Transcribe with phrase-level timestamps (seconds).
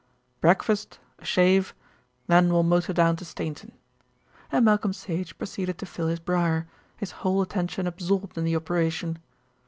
[0.39, 1.75] "Breakfast, a shave,
[2.25, 3.73] then we'll motor down to Stainton,"
[4.51, 9.19] and Malcolm Sage proceeded to fill his briar, his whole attention absorbed in the operation.